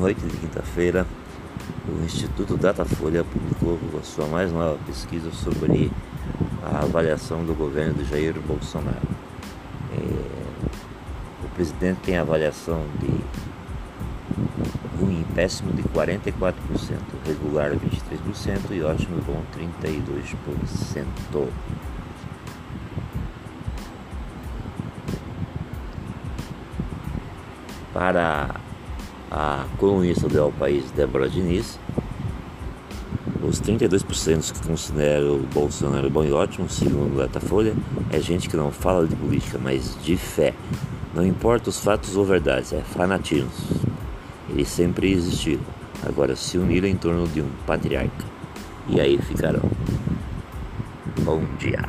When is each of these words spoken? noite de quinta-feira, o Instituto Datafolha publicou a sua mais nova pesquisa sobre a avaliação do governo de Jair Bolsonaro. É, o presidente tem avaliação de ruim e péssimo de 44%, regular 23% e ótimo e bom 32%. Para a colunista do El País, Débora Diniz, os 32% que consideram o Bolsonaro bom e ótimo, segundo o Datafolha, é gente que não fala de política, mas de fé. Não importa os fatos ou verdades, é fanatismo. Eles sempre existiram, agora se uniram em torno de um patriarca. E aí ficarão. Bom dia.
noite 0.00 0.24
de 0.24 0.34
quinta-feira, 0.34 1.06
o 1.86 2.02
Instituto 2.06 2.56
Datafolha 2.56 3.22
publicou 3.22 3.78
a 4.00 4.02
sua 4.02 4.26
mais 4.26 4.50
nova 4.50 4.78
pesquisa 4.86 5.30
sobre 5.30 5.92
a 6.64 6.78
avaliação 6.78 7.44
do 7.44 7.54
governo 7.54 7.92
de 7.92 8.04
Jair 8.08 8.34
Bolsonaro. 8.40 8.96
É, 9.92 11.44
o 11.44 11.48
presidente 11.54 11.98
tem 11.98 12.16
avaliação 12.16 12.82
de 12.98 13.10
ruim 14.98 15.20
e 15.20 15.34
péssimo 15.34 15.70
de 15.74 15.82
44%, 15.82 16.54
regular 17.26 17.72
23% 17.72 18.70
e 18.70 18.82
ótimo 18.82 19.18
e 19.18 19.20
bom 19.20 19.42
32%. 19.54 21.48
Para 27.92 28.69
a 29.30 29.64
colunista 29.78 30.28
do 30.28 30.36
El 30.36 30.52
País, 30.52 30.90
Débora 30.90 31.28
Diniz, 31.28 31.78
os 33.42 33.60
32% 33.60 34.52
que 34.52 34.66
consideram 34.66 35.36
o 35.36 35.46
Bolsonaro 35.52 36.10
bom 36.10 36.24
e 36.24 36.32
ótimo, 36.32 36.68
segundo 36.68 37.14
o 37.14 37.18
Datafolha, 37.18 37.74
é 38.10 38.20
gente 38.20 38.48
que 38.48 38.56
não 38.56 38.70
fala 38.70 39.06
de 39.06 39.16
política, 39.16 39.58
mas 39.62 39.96
de 40.02 40.16
fé. 40.16 40.54
Não 41.14 41.24
importa 41.24 41.70
os 41.70 41.78
fatos 41.78 42.16
ou 42.16 42.24
verdades, 42.24 42.72
é 42.72 42.80
fanatismo. 42.80 43.50
Eles 44.48 44.68
sempre 44.68 45.12
existiram, 45.12 45.62
agora 46.06 46.36
se 46.36 46.58
uniram 46.58 46.88
em 46.88 46.96
torno 46.96 47.26
de 47.28 47.40
um 47.40 47.48
patriarca. 47.66 48.24
E 48.88 49.00
aí 49.00 49.18
ficarão. 49.18 49.62
Bom 51.22 51.44
dia. 51.58 51.88